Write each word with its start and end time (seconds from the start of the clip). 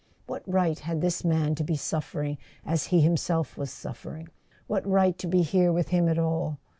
What 0.25 0.41
right 0.51 0.79
had 0.79 1.01
this 1.01 1.23
man 1.23 1.53
to 1.53 1.63
be 1.63 1.75
suffering 1.75 2.39
as 2.65 2.87
he 2.87 3.01
himself 3.01 3.55
was 3.55 3.69
suffering, 3.69 4.29
what 4.65 4.83
right 4.87 5.15
to 5.19 5.27
be 5.27 5.43
here 5.43 5.71
with 5.71 5.89
him 5.89 6.09
at 6.09 6.17
all? 6.17 6.57